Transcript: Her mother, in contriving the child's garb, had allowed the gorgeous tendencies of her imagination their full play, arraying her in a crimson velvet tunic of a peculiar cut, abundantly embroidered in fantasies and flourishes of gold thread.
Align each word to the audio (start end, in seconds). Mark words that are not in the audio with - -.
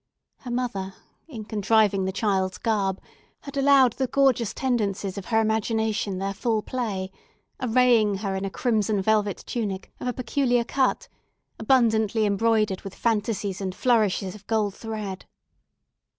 Her 0.37 0.49
mother, 0.49 0.95
in 1.27 1.45
contriving 1.45 2.05
the 2.05 2.11
child's 2.11 2.57
garb, 2.57 2.99
had 3.41 3.55
allowed 3.55 3.93
the 3.93 4.07
gorgeous 4.07 4.51
tendencies 4.51 5.15
of 5.15 5.25
her 5.25 5.39
imagination 5.39 6.17
their 6.17 6.33
full 6.33 6.63
play, 6.63 7.11
arraying 7.59 8.15
her 8.15 8.35
in 8.35 8.43
a 8.43 8.49
crimson 8.49 8.99
velvet 8.99 9.43
tunic 9.45 9.91
of 9.99 10.07
a 10.07 10.13
peculiar 10.13 10.63
cut, 10.63 11.07
abundantly 11.59 12.25
embroidered 12.25 12.81
in 12.83 12.89
fantasies 12.89 13.61
and 13.61 13.75
flourishes 13.75 14.33
of 14.33 14.47
gold 14.47 14.73
thread. 14.73 15.27